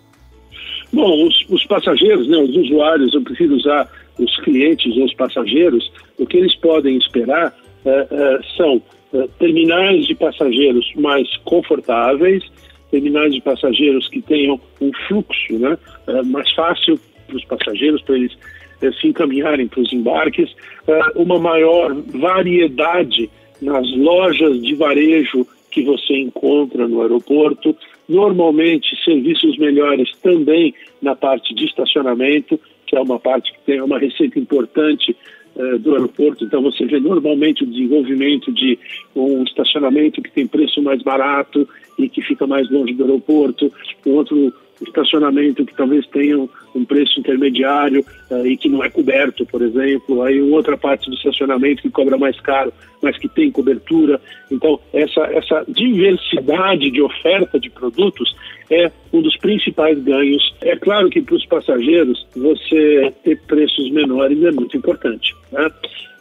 Bom, 0.91 1.25
os, 1.27 1.45
os, 1.49 1.65
passageiros, 1.65 2.27
né, 2.27 2.37
os 2.37 2.55
usuários, 2.55 3.13
eu 3.15 3.21
prefiro 3.23 3.55
usar 3.55 3.89
os 4.19 4.39
clientes 4.41 4.95
ou 4.95 5.05
os 5.05 5.13
passageiros, 5.15 5.91
o 6.19 6.25
que 6.25 6.37
eles 6.37 6.55
podem 6.57 6.97
esperar 6.97 7.53
são 8.55 8.81
uh, 9.13 9.27
terminais 9.39 10.05
de 10.05 10.15
passageiros 10.15 10.91
mais 10.95 11.27
confortáveis, 11.37 12.43
terminais 12.91 13.33
de 13.33 13.41
passageiros 13.41 14.07
que 14.07 14.21
tenham 14.21 14.59
um 14.79 14.91
fluxo 15.07 15.57
né, 15.57 15.77
mais 16.25 16.51
fácil 16.53 16.99
para 17.27 17.35
os 17.35 17.45
passageiros, 17.45 18.01
para 18.03 18.15
eles 18.15 18.37
se 18.99 19.07
encaminharem 19.07 19.67
para 19.67 19.79
os 19.79 19.91
embarques, 19.93 20.53
uma 21.15 21.39
maior 21.39 21.95
variedade 21.95 23.29
nas 23.61 23.89
lojas 23.95 24.61
de 24.61 24.75
varejo 24.75 25.47
que 25.71 25.81
você 25.81 26.17
encontra 26.17 26.87
no 26.87 27.01
aeroporto, 27.01 27.75
normalmente 28.07 28.95
serviços 29.03 29.57
melhores 29.57 30.11
também 30.21 30.73
na 31.01 31.15
parte 31.15 31.53
de 31.55 31.65
estacionamento, 31.65 32.59
que 32.85 32.95
é 32.95 33.01
uma 33.01 33.19
parte 33.19 33.51
que 33.51 33.59
tem 33.65 33.81
uma 33.81 33.97
receita 33.97 34.37
importante 34.37 35.15
do 35.79 35.93
aeroporto. 35.93 36.43
Então 36.43 36.61
você 36.61 36.85
vê 36.85 36.99
normalmente 36.99 37.63
o 37.63 37.67
desenvolvimento 37.67 38.51
de 38.51 38.77
um 39.15 39.43
estacionamento 39.43 40.21
que 40.21 40.31
tem 40.31 40.47
preço 40.47 40.81
mais 40.81 41.01
barato 41.01 41.67
e 41.97 42.09
que 42.09 42.21
fica 42.21 42.47
mais 42.47 42.69
longe 42.71 42.93
do 42.93 43.03
aeroporto, 43.03 43.71
um 44.05 44.11
outro 44.11 44.53
estacionamento 44.81 45.65
que 45.65 45.75
talvez 45.75 46.05
tenha 46.07 46.47
um 46.75 46.85
preço 46.85 47.19
intermediário 47.19 48.05
uh, 48.29 48.45
e 48.45 48.57
que 48.57 48.69
não 48.69 48.83
é 48.83 48.89
coberto, 48.89 49.45
por 49.45 49.61
exemplo, 49.61 50.21
aí 50.21 50.41
outra 50.41 50.77
parte 50.77 51.09
do 51.09 51.15
estacionamento 51.15 51.81
que 51.81 51.89
cobra 51.89 52.17
mais 52.17 52.39
caro, 52.39 52.73
mas 53.01 53.17
que 53.17 53.27
tem 53.27 53.51
cobertura. 53.51 54.19
Então, 54.51 54.79
essa, 54.93 55.21
essa 55.21 55.65
diversidade 55.67 56.89
de 56.89 57.01
oferta 57.01 57.59
de 57.59 57.69
produtos 57.69 58.35
é 58.69 58.91
um 59.11 59.21
dos 59.21 59.37
principais 59.37 60.01
ganhos. 60.03 60.55
É 60.61 60.75
claro 60.75 61.09
que 61.09 61.21
para 61.21 61.35
os 61.35 61.45
passageiros, 61.45 62.25
você 62.35 63.13
ter 63.23 63.39
preços 63.43 63.91
menores 63.91 64.41
é 64.43 64.51
muito 64.51 64.77
importante. 64.77 65.35
Né? 65.51 65.69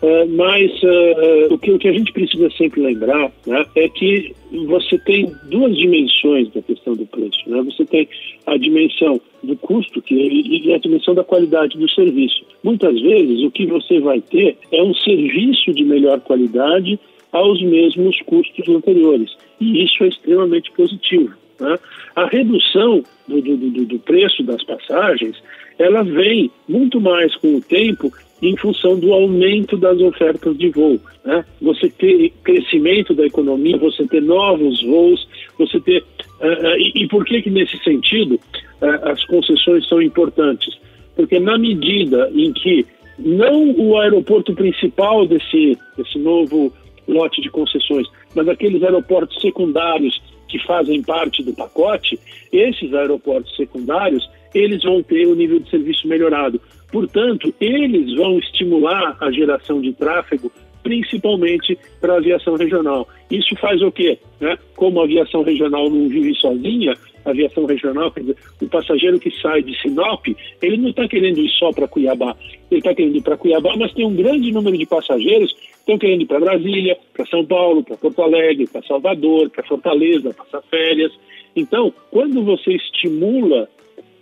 Uh, 0.02 0.28
mas 0.35 0.71
uh, 0.82 1.54
o, 1.54 1.59
que, 1.59 1.71
o 1.71 1.78
que 1.78 1.88
a 1.88 1.92
gente 1.92 2.12
precisa 2.12 2.50
sempre 2.59 2.80
lembrar 2.80 3.30
né, 3.47 3.64
é 3.76 3.88
que 3.88 4.35
você 4.66 4.99
tem 4.99 5.32
duas 5.44 5.76
dimensões 5.76 6.52
da 6.52 6.61
questão 6.61 6.94
do 6.94 7.06
preço. 7.06 7.38
Né? 7.47 7.62
Você 7.62 7.85
tem 7.85 8.09
a 8.47 8.56
dimensão 8.56 9.21
do 9.42 9.56
custo 9.56 10.00
que, 10.00 10.14
e 10.14 10.72
a 10.72 10.78
dimensão 10.78 11.14
da 11.14 11.25
qualidade 11.25 11.76
do 11.76 11.90
serviço. 11.90 12.44
Muitas 12.62 13.00
vezes 13.00 13.42
o 13.42 13.50
que 13.50 13.66
você 13.66 14.00
vai 14.00 14.20
ter 14.20 14.56
é 14.70 14.82
um 14.82 14.94
serviço 14.94 15.72
de 15.72 15.84
melhor 15.84 16.20
qualidade 16.20 16.99
aos 17.32 17.62
mesmos 17.62 18.20
custos 18.22 18.68
anteriores. 18.68 19.37
E 19.61 19.84
isso 19.84 20.04
é 20.04 20.08
extremamente 20.08 20.70
positivo. 20.72 21.34
Né? 21.58 21.78
A 22.14 22.26
redução 22.26 23.02
do, 23.26 23.40
do, 23.40 23.56
do, 23.56 23.84
do 23.87 23.99
preço 24.00 24.42
das 24.42 24.62
passagens 24.64 25.37
ela 25.78 26.02
vem 26.02 26.50
muito 26.68 27.00
mais 27.00 27.34
com 27.37 27.56
o 27.56 27.61
tempo 27.61 28.12
em 28.42 28.56
função 28.56 28.99
do 28.99 29.12
aumento 29.12 29.76
das 29.76 30.00
ofertas 30.00 30.58
de 30.58 30.68
voo. 30.70 30.99
Né? 31.25 31.44
Você 31.61 31.88
ter 31.90 32.32
crescimento 32.42 33.14
da 33.14 33.25
economia, 33.25 33.78
você 33.78 34.06
ter 34.06 34.20
novos 34.20 34.82
voos, 34.82 35.26
você 35.56 35.78
ter. 35.80 36.04
Uh, 36.40 36.46
uh, 36.46 36.76
e, 36.76 37.04
e, 37.04 37.08
por 37.08 37.25
que, 37.25 37.40
que 37.40 37.50
nesse 37.50 37.78
sentido 37.84 38.34
uh, 38.34 39.08
as 39.08 39.25
concessões 39.26 39.87
são 39.88 40.02
importantes? 40.02 40.76
Porque 41.14 41.38
na 41.38 41.56
medida 41.56 42.30
em 42.34 42.52
que 42.52 42.84
não 43.16 43.70
o 43.78 43.96
aeroporto 43.99 44.52
principal 44.54 45.25
desse, 45.26 45.78
desse 45.96 46.18
novo 46.18 46.72
lote 47.06 47.40
de 47.40 47.50
concessões, 47.50 48.08
mas 48.34 48.49
aqueles 48.49 48.82
aeroportos 48.82 49.40
secundários 49.40 50.20
que 50.49 50.58
fazem 50.66 51.02
parte 51.02 51.42
do 51.42 51.52
pacote, 51.52 52.18
esses 52.52 52.92
aeroportos 52.92 53.54
secundários, 53.56 54.28
eles 54.54 54.82
vão 54.82 55.02
ter 55.02 55.26
o 55.26 55.35
nível 55.35 55.59
de 55.61 55.71
serviço 55.71 56.06
melhorado. 56.06 56.61
Portanto, 56.90 57.54
eles 57.61 58.14
vão 58.14 58.38
estimular 58.38 59.16
a 59.21 59.30
geração 59.30 59.80
de 59.80 59.92
tráfego, 59.94 60.52
principalmente 60.82 61.78
para 62.00 62.14
a 62.14 62.18
aviação 62.18 62.54
regional. 62.56 63.09
Isso 63.30 63.56
faz 63.56 63.80
o 63.80 63.90
quê? 63.90 64.18
Né? 64.40 64.59
Como 64.76 65.00
a 65.00 65.04
aviação 65.04 65.42
regional 65.42 65.88
não 65.88 66.09
vive 66.09 66.35
sozinha, 66.35 66.94
a 67.25 67.30
aviação 67.30 67.64
regional, 67.66 68.11
quer 68.11 68.21
dizer, 68.21 68.37
o 68.61 68.68
passageiro 68.68 69.18
que 69.18 69.30
sai 69.40 69.62
de 69.62 69.80
Sinop, 69.80 70.26
ele 70.61 70.76
não 70.76 70.90
está 70.90 71.06
querendo 71.06 71.38
ir 71.38 71.49
só 71.50 71.71
para 71.73 71.88
Cuiabá, 71.88 72.37
ele 72.71 72.80
está 72.80 72.94
querendo 72.94 73.16
ir 73.16 73.23
para 73.23 73.37
Cuiabá, 73.37 73.75
mas 73.76 73.92
tem 73.94 74.04
um 74.04 74.14
grande 74.14 74.50
número 74.52 74.76
de 74.76 74.87
passageiros 74.87 75.52
que 75.52 75.71
estão 75.78 75.99
querendo 75.99 76.23
ir 76.23 76.26
para 76.26 76.40
Brasília, 76.40 76.99
para 77.14 77.26
São 77.26 77.44
Paulo, 77.44 77.85
para 77.85 77.97
Porto 77.97 78.23
Alegre, 78.23 78.66
para 78.71 78.82
Salvador, 78.82 79.50
para 79.50 79.64
Fortaleza, 79.64 80.35
passar 80.35 80.62
férias. 80.62 81.12
Então, 81.54 81.92
quando 82.11 82.42
você 82.42 82.73
estimula 82.73 83.68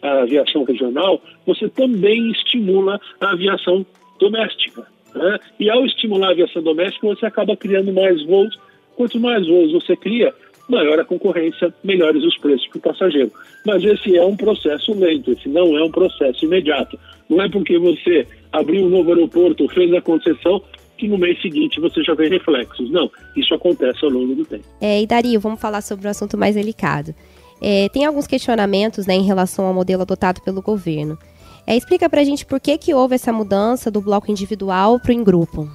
a 0.03 0.23
aviação 0.23 0.65
regional, 0.65 1.21
você 1.47 1.69
também 1.69 2.31
estimula 2.31 3.01
a 3.21 3.33
aviação 3.33 3.85
doméstica. 4.19 4.87
Né? 5.15 5.39
E 5.59 5.71
ao 5.71 5.85
estimular 5.85 6.29
a 6.29 6.33
aviação 6.33 6.63
doméstica, 6.63 7.07
você 7.07 7.27
acaba 7.27 7.57
criando 7.57 7.93
mais 7.93 8.25
voos. 8.25 8.59
Quanto 8.97 9.19
mais 9.19 9.47
voos 9.47 9.73
você 9.73 9.97
cria, 9.97 10.35
maior 10.69 10.99
a 11.01 11.05
concorrência, 11.05 11.75
melhores 11.83 12.23
os 12.23 12.37
preços 12.39 12.67
para 12.69 12.79
o 12.79 12.83
passageiro. 12.83 13.33
Mas 13.67 13.83
esse 13.85 14.17
é 14.17 14.25
um 14.25 14.37
processo 14.37 14.93
lento, 14.95 15.33
esse 15.33 15.49
não 15.49 15.77
é 15.77 15.83
um 15.83 15.91
processo 15.91 16.45
imediato. 16.45 16.99
Não 17.29 17.43
é 17.43 17.49
porque 17.49 17.79
você 17.79 18.27
abriu 18.53 18.85
um 18.85 18.89
novo 18.89 19.11
aeroporto, 19.11 19.69
fez 19.69 19.93
a 19.95 20.01
concessão, 20.01 20.63
que 20.97 21.09
no 21.09 21.17
mês 21.17 21.41
seguinte 21.41 21.81
você 21.81 22.03
já 22.03 22.15
vê 22.15 22.29
reflexos. 22.29 22.91
Não, 22.91 23.11
isso 23.37 23.55
acontece 23.55 24.05
ao 24.05 24.11
longo 24.11 24.35
do 24.35 24.45
tempo. 24.45 24.65
É, 24.81 25.01
e 25.03 25.07
Dario, 25.07 25.41
vamos 25.41 25.61
falar 25.61 25.81
sobre 25.81 26.07
um 26.07 26.11
assunto 26.11 26.37
mais 26.37 26.55
delicado. 26.55 27.15
É, 27.61 27.89
tem 27.91 28.05
alguns 28.05 28.27
questionamentos 28.27 29.07
né, 29.07 29.15
em 29.15 29.25
relação 29.25 29.67
ao 29.67 29.75
modelo 29.75 30.03
adotado 30.03 30.41
pelo 30.43 30.63
governo. 30.63 31.19
É, 31.67 31.77
explica 31.77 32.09
para 32.09 32.21
a 32.21 32.25
gente 32.25 32.47
por 32.47 32.59
que, 32.59 32.79
que 32.79 32.95
houve 32.95 33.15
essa 33.15 33.33
mudança 33.33 33.91
do 33.91 34.01
bloco 34.01 34.31
individual 34.31 34.99
para 34.99 35.11
o 35.11 35.15
em 35.15 35.23
grupo. 35.23 35.69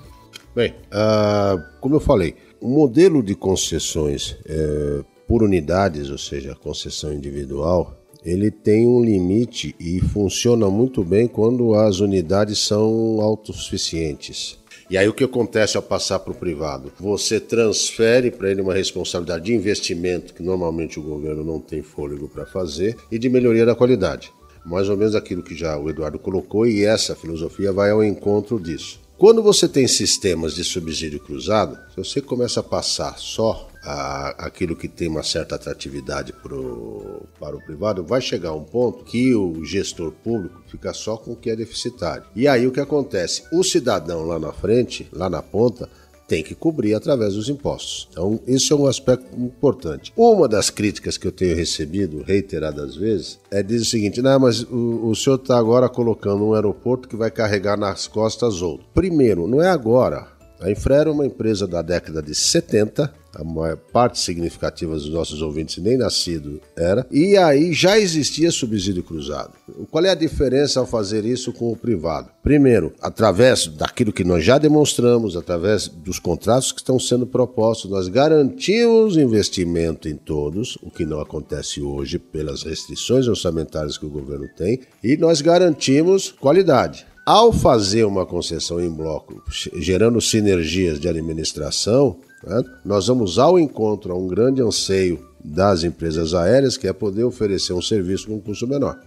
Bem, 0.56 0.74
uh, 0.88 1.62
como 1.80 1.96
eu 1.96 2.00
falei, 2.00 2.36
o 2.62 2.68
modelo 2.68 3.22
de 3.22 3.36
concessões 3.36 4.38
é, 4.46 5.04
por 5.28 5.44
unidades, 5.44 6.10
ou 6.10 6.18
seja, 6.18 6.56
concessão 6.56 7.14
individual, 7.14 7.94
ele 8.24 8.50
tem 8.50 8.88
um 8.88 9.04
limite 9.04 9.76
e 9.80 10.00
funciona 10.00 10.70
muito 10.70 11.04
bem 11.04 11.28
quando 11.28 11.76
as 11.76 12.00
unidades 12.00 12.58
são 12.58 13.22
autossuficientes. 13.22 14.58
E 14.88 14.98
aí 14.98 15.08
o 15.08 15.14
que 15.14 15.24
acontece 15.24 15.78
ao 15.78 15.84
passar 15.84 16.20
para 16.20 16.32
o 16.32 16.36
privado? 16.36 16.92
Você 17.00 17.40
transfere 17.40 18.30
para 18.30 18.52
ele 18.52 18.62
uma 18.62 18.74
responsabilidade 18.74 19.46
de 19.46 19.54
investimento 19.54 20.34
que 20.34 20.44
normalmente 20.44 21.00
o 21.00 21.04
governo 21.04 21.44
não 21.44 21.60
tem 21.60 21.82
fôlego 21.82 22.28
para 22.28 22.46
fazer 22.46 22.96
e 23.12 23.18
de 23.18 23.28
melhoria 23.28 23.66
da 23.66 23.74
qualidade. 23.74 24.32
Mais 24.64 24.88
ou 24.88 24.96
menos 24.96 25.16
aquilo 25.16 25.42
que 25.42 25.56
já 25.56 25.78
o 25.78 25.90
Eduardo 25.90 26.20
colocou 26.20 26.68
e 26.68 26.86
essa 26.86 27.16
filosofia 27.16 27.72
vai 27.72 27.90
ao 27.90 28.04
encontro 28.04 28.60
disso. 28.60 29.05
Quando 29.18 29.42
você 29.42 29.70
tem 29.70 29.88
sistemas 29.88 30.56
de 30.56 30.64
subsídio 30.66 31.22
cruzado, 31.22 31.80
se 31.92 31.96
você 31.96 32.22
começa 32.22 32.60
a 32.60 32.64
passar 32.64 33.18
só 33.18 33.70
a, 33.82 34.46
aquilo 34.46 34.76
que 34.76 34.90
tem 34.90 35.08
uma 35.08 35.24
certa 35.24 35.56
atratividade 35.56 36.34
pro, 36.34 37.24
para 37.40 37.56
o 37.56 37.64
privado, 37.64 38.04
vai 38.04 38.20
chegar 38.20 38.52
um 38.52 38.66
ponto 38.66 39.06
que 39.06 39.34
o 39.34 39.64
gestor 39.64 40.12
público 40.12 40.62
fica 40.68 40.94
só 40.94 41.16
com 41.16 41.32
o 41.32 41.36
que 41.36 41.50
é 41.50 41.56
deficitário. 41.56 42.26
E 42.36 42.46
aí 42.46 42.68
o 42.68 42.74
que 42.74 42.82
acontece? 42.82 43.44
O 43.54 43.64
cidadão 43.64 44.26
lá 44.26 44.38
na 44.38 44.52
frente, 44.52 45.08
lá 45.14 45.30
na 45.30 45.42
ponta, 45.42 45.90
tem 46.28 46.44
que 46.44 46.56
cobrir 46.56 46.94
através 46.94 47.34
dos 47.36 47.50
impostos. 47.50 48.08
Então, 48.12 48.40
isso 48.48 48.74
é 48.74 48.76
um 48.76 48.88
aspecto 48.88 49.28
importante. 49.38 50.12
Uma 50.16 50.48
das 50.48 50.70
críticas 50.70 51.18
que 51.18 51.28
eu 51.28 51.32
tenho 51.32 51.56
recebido 51.56 52.24
reiteradas 52.24 52.96
vezes 52.96 53.40
é 53.52 53.62
dizer 53.62 53.84
o 53.84 53.86
seguinte: 53.86 54.22
não, 54.22 54.40
mas 54.40 54.64
o, 54.64 55.10
o 55.10 55.16
senhor 55.16 55.36
está 55.36 55.58
agora 55.58 55.90
colocando 55.90 56.46
um 56.46 56.54
aeroporto 56.54 57.08
que 57.08 57.16
vai 57.16 57.32
carregar 57.32 57.78
nas 57.78 58.08
costas 58.08 58.62
outro. 58.62 58.86
Primeiro, 58.94 59.48
não 59.48 59.62
é 59.62 59.70
agora. 59.70 60.35
A 60.60 60.72
Infra 60.72 60.96
era 60.96 61.12
uma 61.12 61.26
empresa 61.26 61.68
da 61.68 61.82
década 61.82 62.22
de 62.22 62.34
70, 62.34 63.14
a 63.36 63.44
maior 63.44 63.76
parte 63.76 64.18
significativa 64.18 64.94
dos 64.94 65.10
nossos 65.10 65.42
ouvintes 65.42 65.78
nem 65.84 65.98
nascido 65.98 66.62
era, 66.76 67.06
e 67.12 67.36
aí 67.36 67.74
já 67.74 68.00
existia 68.00 68.50
subsídio 68.50 69.04
cruzado. 69.04 69.52
Qual 69.92 70.06
é 70.06 70.10
a 70.10 70.16
diferença 70.16 70.80
ao 70.80 70.88
fazer 70.88 71.26
isso 71.26 71.52
com 71.52 71.72
o 71.72 71.76
privado? 71.76 72.30
Primeiro, 72.42 72.94
através 73.02 73.68
daquilo 73.68 74.14
que 74.14 74.24
nós 74.24 74.46
já 74.46 74.58
demonstramos, 74.58 75.36
através 75.36 75.90
dos 75.90 76.20
contratos 76.20 76.72
que 76.72 76.80
estão 76.80 76.98
sendo 76.98 77.28
propostos, 77.28 77.92
nós 77.92 78.08
garantimos 78.08 79.18
investimento 79.18 80.08
em 80.08 80.16
todos, 80.16 80.78
o 80.82 80.90
que 80.90 81.06
não 81.06 81.20
acontece 81.20 81.82
hoje 81.82 82.18
pelas 82.18 82.64
restrições 82.64 83.28
orçamentárias 83.28 83.98
que 83.98 84.06
o 84.06 84.10
governo 84.10 84.48
tem, 84.56 84.80
e 85.04 85.18
nós 85.18 85.42
garantimos 85.42 86.32
qualidade. 86.32 87.06
Ao 87.26 87.52
fazer 87.52 88.04
uma 88.06 88.24
concessão 88.24 88.80
em 88.80 88.88
bloco, 88.88 89.42
gerando 89.74 90.22
sinergias 90.22 91.00
de 91.00 91.10
administração, 91.10 92.20
né, 92.44 92.62
nós 92.86 93.08
vamos 93.08 93.40
ao 93.40 93.58
encontro 93.58 94.14
a 94.14 94.16
um 94.16 94.28
grande 94.28 94.62
anseio 94.62 95.28
das 95.44 95.84
empresas 95.84 96.36
aéreas, 96.36 96.78
que 96.78 96.88
é 96.88 96.94
poder 96.94 97.24
oferecer 97.24 97.74
um 97.74 97.82
serviço 97.82 98.28
com 98.28 98.40
custo 98.40 98.68
menor. 98.68 99.00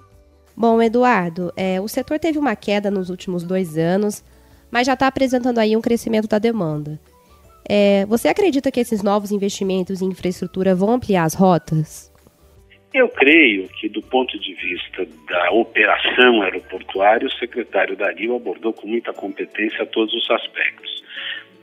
Bom, 0.57 0.83
Eduardo, 0.83 1.53
é, 1.57 1.81
o 1.81 1.87
setor 1.87 2.19
teve 2.19 2.41
uma 2.41 2.57
queda 2.57 2.91
nos 2.91 3.09
últimos 3.09 3.45
dois 3.45 3.79
anos, 3.79 4.25
mas 4.69 4.89
já 4.89 4.95
está 4.95 5.07
apresentando 5.07 5.59
aí 5.59 5.77
um 5.77 5.81
crescimento 5.81 6.27
da 6.27 6.41
demanda. 6.41 6.99
É, 7.69 8.05
você 8.07 8.27
acredita 8.27 8.73
que 8.73 8.81
esses 8.81 9.01
novos 9.01 9.31
investimentos 9.31 10.03
em 10.03 10.07
infraestrutura 10.07 10.75
vão 10.75 10.91
ampliar 10.91 11.23
as 11.23 11.35
rotas? 11.35 12.11
Eu 12.93 13.09
creio 13.09 13.69
que, 13.69 13.89
do 13.89 14.01
ponto 14.01 14.39
de 14.39 14.55
vista 14.55 15.07
da 15.29 15.51
operação 15.51 16.41
aeroportuária, 16.43 17.27
o 17.27 17.33
secretário 17.33 17.95
Dario 17.95 18.35
abordou 18.35 18.73
com 18.73 18.87
muita 18.87 19.13
competência 19.13 19.85
todos 19.87 20.15
os 20.15 20.31
aspectos. 20.31 20.99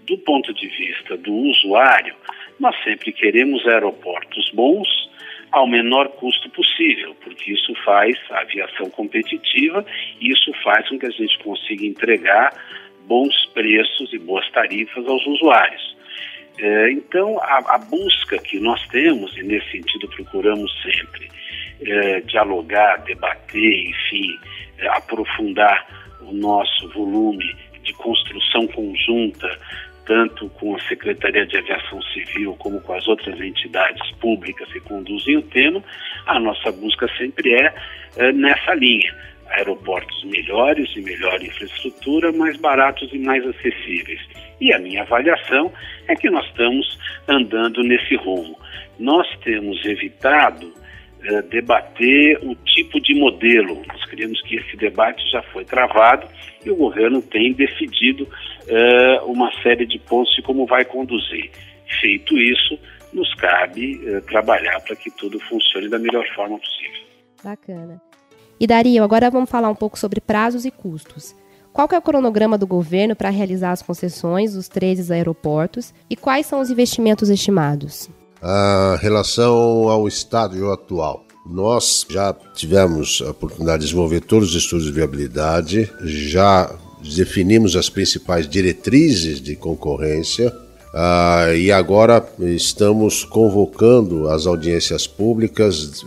do 0.05 0.19
ponto 0.19 0.53
de 0.53 0.67
vista 0.67 1.17
do 1.17 1.33
usuário, 1.33 2.13
nós 2.59 2.75
sempre 2.83 3.11
queremos 3.11 3.65
aeroportos 3.65 4.51
bons 4.51 4.87
ao 5.51 5.65
menor 5.65 6.09
custo 6.09 6.47
possível, 6.51 7.15
porque 7.23 7.53
isso 7.53 7.73
faz 7.83 8.15
a 8.29 8.41
aviação 8.41 8.87
competitiva 8.91 9.83
e 10.21 10.31
isso 10.31 10.51
faz 10.63 10.87
com 10.87 10.99
que 10.99 11.07
a 11.07 11.09
gente 11.09 11.39
consiga 11.39 11.85
entregar 11.85 12.53
bons 13.07 13.33
preços 13.47 14.13
e 14.13 14.19
boas 14.19 14.47
tarifas 14.51 15.07
aos 15.07 15.25
usuários. 15.25 15.94
É, 16.57 16.91
então, 16.91 17.37
a, 17.41 17.75
a, 17.75 17.77
busca 17.77 18.37
que 18.37 18.59
nós 18.59 18.81
temos, 18.87 19.35
e 19.37 19.43
nesse 19.43 19.71
sentido 19.71 20.07
procuramos 20.07 20.71
sempre 20.81 21.29
é, 21.81 22.21
dialogar, 22.21 23.03
debater, 23.03 23.89
enfim, 23.89 24.39
é, 24.77 24.87
aprofundar 24.87 25.85
o 26.21 26.33
nosso 26.33 26.89
volume 26.93 27.55
de 27.83 27.93
construção 27.93 28.67
conjunta 28.67 29.59
tanto 30.05 30.47
com 30.49 30.75
a 30.75 30.79
Secretaria 30.81 31.45
de 31.45 31.57
Aviação 31.57 32.01
Civil 32.13 32.55
como 32.59 32.79
com 32.81 32.93
as 32.93 33.07
outras 33.07 33.39
entidades 33.41 34.09
públicas 34.17 34.71
que 34.71 34.79
conduzem 34.79 35.37
o 35.37 35.41
tema, 35.41 35.83
a 36.27 36.39
nossa 36.39 36.71
busca 36.71 37.07
sempre 37.17 37.53
é, 37.53 37.73
é 38.17 38.31
nessa 38.31 38.73
linha. 38.75 39.13
Aeroportos 39.49 40.23
melhores 40.25 40.89
e 40.95 41.01
melhor 41.01 41.41
infraestrutura, 41.41 42.31
mais 42.31 42.57
baratos 42.57 43.11
e 43.13 43.19
mais 43.19 43.45
acessíveis. 43.45 44.19
E 44.59 44.73
a 44.73 44.79
minha 44.79 45.01
avaliação 45.01 45.71
é 46.07 46.15
que 46.15 46.29
nós 46.29 46.45
estamos 46.47 46.99
andando 47.27 47.81
nesse 47.83 48.15
rumo. 48.15 48.57
Nós 48.99 49.27
temos 49.43 49.83
evitado 49.85 50.73
é, 51.23 51.41
debater 51.41 52.39
o 52.43 52.55
tipo 52.55 52.99
de 52.99 53.13
modelo. 53.15 53.83
Nós 53.87 54.05
queremos 54.05 54.41
que 54.43 54.57
esse 54.57 54.77
debate 54.77 55.27
já 55.31 55.41
foi 55.43 55.65
travado 55.65 56.27
e 56.63 56.69
o 56.69 56.75
governo 56.75 57.21
tem 57.21 57.53
decidido 57.53 58.27
é, 58.67 59.21
uma 59.21 59.51
série 59.61 59.85
de 59.85 59.99
pontos 59.99 60.33
de 60.35 60.41
como 60.41 60.65
vai 60.65 60.85
conduzir. 60.85 61.51
Feito 61.99 62.37
isso, 62.37 62.79
nos 63.13 63.33
cabe 63.35 64.01
é, 64.07 64.19
trabalhar 64.21 64.79
para 64.81 64.95
que 64.95 65.09
tudo 65.11 65.39
funcione 65.39 65.89
da 65.89 65.97
melhor 65.97 66.25
forma 66.35 66.59
possível. 66.59 67.01
Bacana. 67.43 68.01
E 68.65 68.67
Dario, 68.67 69.03
agora 69.03 69.29
vamos 69.29 69.47
falar 69.47 69.69
um 69.69 69.75
pouco 69.75 69.99
sobre 69.99 70.19
prazos 70.19 70.65
e 70.65 70.71
custos. 70.71 71.35
Qual 71.71 71.87
é 71.91 71.99
o 71.99 72.01
cronograma 72.01 72.57
do 72.57 72.65
governo 72.65 73.15
para 73.15 73.29
realizar 73.29 73.71
as 73.71 73.83
concessões 73.83 74.55
dos 74.55 74.67
13 74.67 75.13
aeroportos 75.13 75.93
e 76.09 76.15
quais 76.15 76.47
são 76.47 76.59
os 76.59 76.71
investimentos 76.71 77.29
estimados? 77.29 78.09
A 78.41 78.97
relação 78.99 79.87
ao 79.87 80.07
estádio 80.07 80.71
atual. 80.71 81.23
Nós 81.45 82.07
já 82.09 82.35
tivemos 82.55 83.21
a 83.23 83.29
oportunidade 83.29 83.81
de 83.81 83.85
desenvolver 83.85 84.21
todos 84.21 84.49
os 84.49 84.55
estudos 84.55 84.87
de 84.87 84.91
viabilidade, 84.91 85.87
já 86.01 86.75
definimos 87.03 87.75
as 87.75 87.87
principais 87.87 88.49
diretrizes 88.49 89.39
de 89.39 89.55
concorrência 89.55 90.51
uh, 90.91 91.53
e 91.53 91.71
agora 91.71 92.27
estamos 92.39 93.23
convocando 93.23 94.27
as 94.27 94.47
audiências 94.47 95.05
públicas 95.05 96.03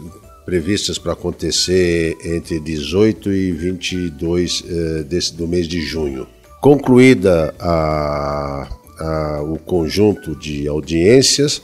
previstas 0.49 0.97
para 0.97 1.13
acontecer 1.13 2.17
entre 2.25 2.59
18 2.59 3.31
e 3.31 3.53
22 3.53 4.61
uh, 4.61 4.65
eh, 4.67 5.03
desse, 5.03 5.35
do 5.35 5.47
mês 5.47 5.69
de 5.69 5.83
junho. 5.83 6.27
Concluída 6.63 7.55
a, 7.61 8.67
a, 8.99 9.43
o 9.43 9.59
conjunto 9.59 10.35
de 10.35 10.67
audiências, 10.67 11.61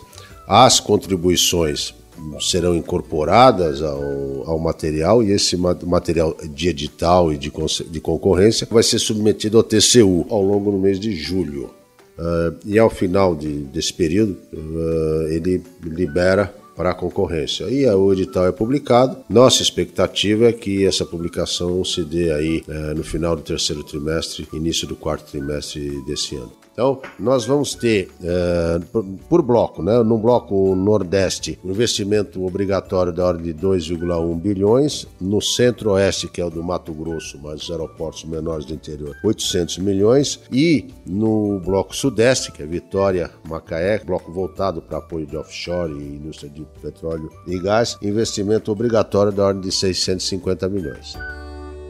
as 0.46 0.80
contribuições 0.80 1.94
serão 2.38 2.76
incorporadas 2.76 3.80
ao, 3.80 4.50
ao, 4.50 4.58
material 4.58 5.22
e 5.22 5.32
esse 5.32 5.56
material 5.56 6.36
de 6.44 6.68
edital 6.68 7.32
e 7.32 7.38
de, 7.38 7.50
de, 7.90 8.00
concorrência 8.02 8.68
vai 8.70 8.82
ser 8.82 8.98
submetido 8.98 9.56
ao 9.56 9.62
TCU 9.62 10.26
ao 10.28 10.42
longo 10.42 10.70
do 10.70 10.76
mês 10.76 11.00
de 11.00 11.16
julho. 11.16 11.70
Uh, 12.18 12.54
e 12.66 12.78
ao 12.78 12.90
final 12.90 13.34
de, 13.34 13.48
desse 13.48 13.94
período, 13.94 14.36
uh, 14.52 15.26
ele 15.28 15.62
libera 15.82 16.54
para 16.76 16.90
a 16.90 16.95
concorrência. 16.95 17.64
E 17.64 17.87
o 17.87 18.12
edital 18.12 18.47
é 18.47 18.52
publicado. 18.52 19.16
Nossa 19.28 19.62
expectativa 19.62 20.47
é 20.47 20.52
que 20.52 20.85
essa 20.87 21.04
publicação 21.04 21.85
se 21.85 22.02
dê 22.04 22.33
aí 22.33 22.62
uh, 22.69 22.95
no 22.95 23.04
final 23.04 23.37
do 23.37 23.43
terceiro 23.43 23.85
trimestre, 23.85 24.47
início 24.52 24.87
do 24.87 24.97
quarto 24.97 25.31
trimestre 25.31 26.02
desse 26.04 26.37
ano. 26.37 26.63
Então, 26.75 27.00
nós 27.21 27.45
vamos 27.45 27.76
ter, 27.76 28.11
uh, 28.21 29.04
por, 29.28 29.43
bloco, 29.43 29.81
né, 29.81 30.02
no 30.02 30.19
bloco 30.19 30.75
Nordeste, 30.75 31.57
um 31.64 31.71
investimento 31.71 32.45
obrigatório 32.45 33.12
da 33.12 33.25
ordem 33.25 33.54
de 33.54 33.54
2,1 33.54 34.37
bilhões, 34.41 35.06
no 35.21 35.41
Centro-Oeste, 35.41 36.26
que 36.26 36.41
é 36.41 36.45
o 36.45 36.50
do 36.50 36.65
Mato 36.65 36.93
Grosso, 36.93 37.39
mas 37.41 37.63
os 37.63 37.71
aeroportos 37.71 38.25
menores 38.25 38.67
do 38.67 38.75
interior, 38.75 39.17
800 39.23 39.78
milhões, 39.78 40.41
e 40.50 40.89
no 41.06 41.60
bloco 41.60 41.95
Sudeste, 41.95 42.50
que 42.50 42.65
é 42.65 42.67
Vitória, 42.67 43.30
Macaé, 43.49 44.00
bloco 44.04 44.32
voltado 44.32 44.82
para 44.82 44.99
apoio 44.99 45.26
de 45.26 45.37
offshore 45.37 45.93
e 45.93 46.17
indústria 46.17 46.50
de 46.50 46.67
petróleo 46.82 47.30
e 47.47 47.56
gás, 47.56 47.97
investimento 48.02 48.73
obrigatório 48.73 49.30
da 49.30 49.47
ordem 49.47 49.63
de 49.63 49.71
650 49.71 50.69
milhões. 50.69 51.15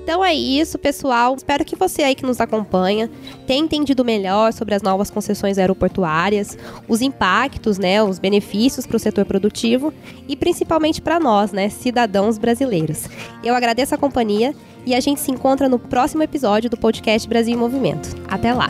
Então 0.04 0.22
é 0.22 0.34
isso, 0.34 0.78
pessoal. 0.78 1.34
Espero 1.34 1.64
que 1.64 1.74
você 1.74 2.02
aí 2.02 2.14
que 2.14 2.26
nos 2.26 2.38
acompanha 2.38 3.10
tenha 3.46 3.64
entendido 3.64 4.04
melhor 4.04 4.52
sobre 4.52 4.74
as 4.74 4.82
novas 4.82 5.10
concessões 5.10 5.56
aeroportuárias, 5.56 6.58
os 6.86 7.00
impactos, 7.00 7.78
né, 7.78 8.02
os 8.02 8.18
benefícios 8.18 8.86
para 8.86 8.98
o 8.98 9.00
setor 9.00 9.24
produtivo 9.24 9.94
e 10.28 10.36
principalmente 10.36 11.00
para 11.00 11.18
nós, 11.18 11.52
né, 11.52 11.70
cidadãos 11.70 12.36
brasileiros. 12.36 13.08
Eu 13.42 13.54
agradeço 13.54 13.94
a 13.94 13.98
companhia 13.98 14.54
e 14.84 14.94
a 14.94 15.00
gente 15.00 15.20
se 15.20 15.30
encontra 15.30 15.70
no 15.70 15.78
próximo 15.78 16.22
episódio 16.22 16.68
do 16.68 16.76
podcast 16.76 17.26
Brasil 17.26 17.54
em 17.54 17.58
Movimento. 17.58 18.14
Até 18.28 18.52
lá. 18.52 18.68